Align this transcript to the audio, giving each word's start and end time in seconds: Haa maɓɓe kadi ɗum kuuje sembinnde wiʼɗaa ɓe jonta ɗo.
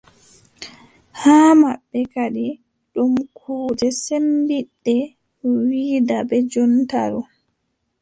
Haa 1.21 1.51
maɓɓe 1.61 1.99
kadi 2.13 2.45
ɗum 2.93 3.13
kuuje 3.37 3.87
sembinnde 4.03 4.95
wiʼɗaa 5.65 6.27
ɓe 6.29 6.37
jonta 6.51 7.01
ɗo. 7.11 7.21